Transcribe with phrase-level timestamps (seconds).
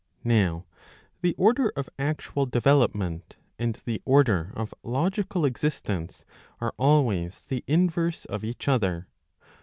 [0.01, 0.65] ^ Now
[1.21, 6.25] the order of actual development and the order of logical existence
[6.59, 9.07] are always the inverse of each other.